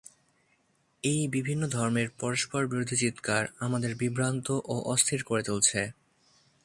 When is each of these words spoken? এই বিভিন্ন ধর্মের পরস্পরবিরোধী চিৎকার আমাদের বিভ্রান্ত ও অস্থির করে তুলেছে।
এই 1.03 1.21
বিভিন্ন 1.27 1.63
ধর্মের 1.67 2.07
পরস্পরবিরোধী 2.19 2.95
চিৎকার 2.95 3.43
আমাদের 3.59 3.91
বিভ্রান্ত 3.95 4.47
ও 4.65 4.75
অস্থির 4.85 5.19
করে 5.23 5.43
তুলেছে। 5.43 5.81